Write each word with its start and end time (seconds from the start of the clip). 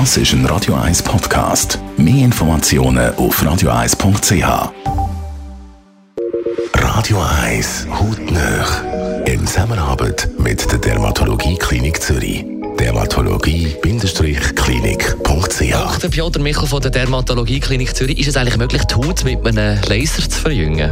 Das 0.00 0.16
ist 0.16 0.32
ein 0.32 0.44
Radio 0.46 0.74
1 0.74 1.04
Podcast. 1.04 1.78
Mehr 1.96 2.24
Informationen 2.24 3.14
auf 3.14 3.40
radio1.ch. 3.40 4.72
Radio 6.74 7.22
1 7.44 7.86
Hautnöch. 7.88 8.82
In 9.26 9.46
Zusammenarbeit 9.46 10.28
mit 10.36 10.72
der 10.72 10.80
Dermatologie 10.80 11.56
Klinik 11.58 12.02
Zürich. 12.02 12.44
Dermatologie-klinik.ch 12.80 15.14
Dr. 15.22 16.10
Piotr 16.10 16.40
Michel 16.40 16.66
von 16.66 16.82
der 16.82 16.90
Dermatologie 16.90 17.60
Klinik 17.60 17.94
Zürich. 17.94 18.18
Ist 18.18 18.26
es 18.26 18.36
eigentlich 18.36 18.56
möglich, 18.56 18.82
die 18.86 18.96
Haut 18.96 19.22
mit 19.22 19.46
einem 19.46 19.78
Laser 19.86 20.28
zu 20.28 20.40
verjüngen? 20.40 20.90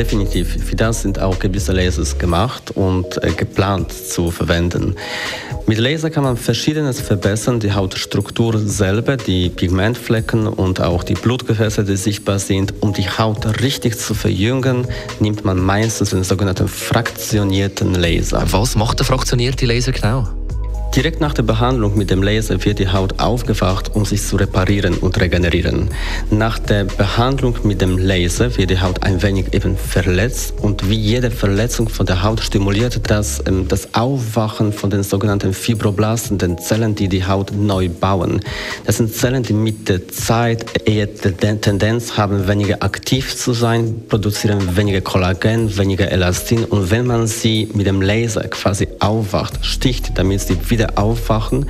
Definitiv. 0.00 0.56
Für 0.64 0.76
das 0.76 1.02
sind 1.02 1.18
auch 1.18 1.38
gewisse 1.38 1.72
Lasers 1.72 2.16
gemacht 2.16 2.70
und 2.74 3.22
äh, 3.22 3.32
geplant 3.32 3.92
zu 3.92 4.30
verwenden. 4.30 4.96
Mit 5.66 5.76
Laser 5.76 6.08
kann 6.08 6.24
man 6.24 6.38
Verschiedenes 6.38 7.02
verbessern, 7.02 7.60
die 7.60 7.74
Hautstruktur 7.74 8.58
selber, 8.58 9.18
die 9.18 9.50
Pigmentflecken 9.50 10.46
und 10.46 10.80
auch 10.80 11.04
die 11.04 11.12
Blutgefäße, 11.12 11.84
die 11.84 11.98
sichtbar 11.98 12.38
sind. 12.38 12.72
Um 12.80 12.94
die 12.94 13.10
Haut 13.10 13.60
richtig 13.60 13.98
zu 13.98 14.14
verjüngen, 14.14 14.86
nimmt 15.18 15.44
man 15.44 15.58
meistens 15.58 16.10
den 16.10 16.24
sogenannten 16.24 16.66
fraktionierten 16.66 17.94
Laser. 17.94 18.42
Was 18.52 18.76
macht 18.76 19.00
der 19.00 19.06
fraktionierte 19.06 19.66
Laser 19.66 19.92
genau? 19.92 20.39
Direkt 20.96 21.20
nach 21.20 21.34
der 21.34 21.44
Behandlung 21.44 21.96
mit 21.96 22.10
dem 22.10 22.20
Laser 22.20 22.64
wird 22.64 22.80
die 22.80 22.88
Haut 22.88 23.20
aufgewacht, 23.20 23.94
um 23.94 24.04
sich 24.04 24.24
zu 24.24 24.34
reparieren 24.34 24.94
und 24.94 25.20
regenerieren. 25.20 25.88
Nach 26.30 26.58
der 26.58 26.82
Behandlung 26.84 27.54
mit 27.62 27.80
dem 27.80 27.96
Laser 27.96 28.56
wird 28.56 28.70
die 28.70 28.80
Haut 28.80 29.04
ein 29.04 29.22
wenig 29.22 29.54
eben 29.54 29.76
verletzt 29.76 30.54
und 30.60 30.90
wie 30.90 30.96
jede 30.96 31.30
Verletzung 31.30 31.88
von 31.88 32.06
der 32.06 32.24
Haut 32.24 32.40
stimuliert 32.40 33.08
das 33.08 33.40
ähm, 33.46 33.68
das 33.68 33.94
Aufwachen 33.94 34.72
von 34.72 34.90
den 34.90 35.04
sogenannten 35.04 35.54
Fibroblasten, 35.54 36.38
den 36.38 36.58
Zellen, 36.58 36.96
die 36.96 37.08
die 37.08 37.24
Haut 37.24 37.52
neu 37.52 37.88
bauen. 37.88 38.40
Das 38.84 38.96
sind 38.96 39.14
Zellen, 39.14 39.44
die 39.44 39.52
mit 39.52 39.88
der 39.88 40.08
Zeit 40.08 40.88
eher 40.88 41.06
die 41.06 41.30
Tendenz 41.30 42.16
haben, 42.16 42.48
weniger 42.48 42.82
aktiv 42.82 43.36
zu 43.36 43.52
sein, 43.52 44.02
produzieren 44.08 44.76
weniger 44.76 45.02
Kollagen, 45.02 45.76
weniger 45.78 46.10
Elastin 46.10 46.64
und 46.64 46.90
wenn 46.90 47.06
man 47.06 47.28
sie 47.28 47.68
mit 47.74 47.86
dem 47.86 48.02
Laser 48.02 48.48
quasi 48.48 48.88
aufwacht, 48.98 49.64
sticht, 49.64 50.18
damit 50.18 50.40
sie 50.40 50.58
wieder 50.68 50.79
wieder 50.80 50.98
aufwachen, 50.98 51.66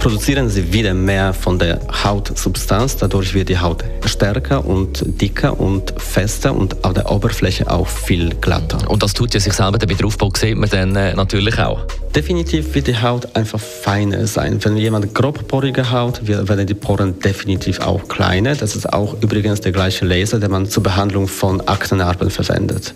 produzieren 0.00 0.48
sie 0.48 0.72
wieder 0.72 0.94
mehr 0.94 1.32
von 1.32 1.58
der 1.60 1.80
Hautsubstanz. 2.02 2.96
Dadurch 2.96 3.34
wird 3.34 3.48
die 3.48 3.58
Haut 3.58 3.84
stärker 4.04 4.64
und 4.64 5.04
dicker 5.20 5.60
und 5.60 5.94
fester 5.96 6.54
und 6.54 6.84
auf 6.84 6.92
der 6.94 7.10
Oberfläche 7.10 7.70
auch 7.70 7.86
viel 7.86 8.34
glatter. 8.40 8.90
Und 8.90 9.02
das 9.02 9.12
tut 9.12 9.32
ja 9.34 9.40
sich 9.40 9.52
selber, 9.52 9.78
der 9.78 9.88
Wiederaufbau 9.88 10.30
sieht 10.36 10.56
man 10.56 10.68
dann 10.70 10.96
äh, 10.96 11.14
natürlich 11.14 11.56
auch. 11.60 11.86
Definitiv 12.14 12.74
wird 12.74 12.88
die 12.88 13.00
Haut 13.00 13.34
einfach 13.34 13.58
feiner 13.58 14.26
sein. 14.26 14.62
Wenn 14.62 14.76
jemand 14.76 15.14
grobporige 15.14 15.90
Haut, 15.90 16.26
werden 16.28 16.66
die 16.66 16.74
Poren 16.74 17.18
definitiv 17.20 17.80
auch 17.80 18.06
kleiner. 18.06 18.54
Das 18.54 18.76
ist 18.76 18.92
auch 18.92 19.16
übrigens 19.22 19.62
der 19.62 19.72
gleiche 19.72 20.04
Laser, 20.04 20.38
den 20.38 20.50
man 20.50 20.66
zur 20.66 20.82
Behandlung 20.82 21.26
von 21.26 21.62
Aknenarben 21.66 22.28
verwendet. 22.28 22.92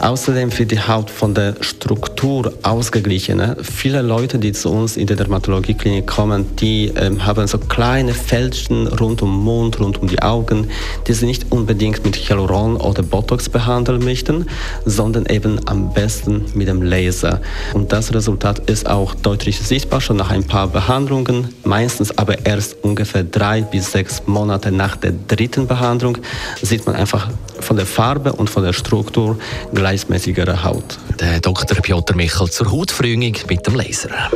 Außerdem 0.00 0.56
wird 0.58 0.72
die 0.72 0.80
Haut 0.80 1.10
von 1.10 1.32
der 1.32 1.54
Struktur 1.60 2.54
ausgeglichener. 2.64 3.56
Viele 3.62 4.02
Leute, 4.02 4.40
die 4.40 4.50
zu 4.50 4.70
uns 4.70 4.96
in 4.96 5.06
der 5.06 5.16
Dermatologieklinik 5.16 6.08
kommen, 6.08 6.56
die 6.56 6.92
ähm, 6.96 7.24
haben 7.24 7.46
so 7.46 7.58
kleine 7.58 8.14
Fältchen 8.14 8.88
rund 8.88 9.22
um 9.22 9.30
den 9.30 9.44
Mund, 9.44 9.78
rund 9.78 10.02
um 10.02 10.08
die 10.08 10.22
Augen, 10.22 10.66
die 11.06 11.12
sie 11.12 11.26
nicht 11.26 11.52
unbedingt 11.52 12.04
mit 12.04 12.16
Hyaluron 12.16 12.78
oder 12.78 13.04
Botox 13.04 13.48
behandeln 13.48 14.02
möchten, 14.02 14.46
sondern 14.84 15.26
eben 15.26 15.60
am 15.68 15.94
besten 15.94 16.46
mit 16.54 16.66
dem 16.66 16.82
Laser. 16.82 17.40
Und 17.72 17.92
das 17.92 18.12
Resultat 18.12 18.55
ist 18.58 18.88
auch 18.88 19.14
deutlich 19.14 19.58
sichtbar 19.58 20.00
schon 20.00 20.16
nach 20.16 20.30
ein 20.30 20.44
paar 20.44 20.68
Behandlungen, 20.68 21.54
meistens 21.64 22.16
aber 22.16 22.46
erst 22.46 22.76
ungefähr 22.82 23.24
drei 23.24 23.62
bis 23.62 23.92
sechs 23.92 24.22
Monate 24.26 24.72
nach 24.72 24.96
der 24.96 25.12
dritten 25.12 25.66
Behandlung 25.66 26.18
sieht 26.62 26.86
man 26.86 26.94
einfach 26.94 27.28
von 27.60 27.76
der 27.76 27.86
Farbe 27.86 28.32
und 28.32 28.50
von 28.50 28.62
der 28.62 28.72
Struktur 28.72 29.38
gleichmäßigere 29.74 30.64
Haut. 30.64 30.98
Der 31.20 31.40
Dr. 31.40 31.80
Piotr 31.80 32.14
Michel 32.14 32.50
zur 32.50 32.70
Hautverjüngung 32.70 33.34
mit 33.48 33.66
dem 33.66 33.74
Laser. 33.74 34.30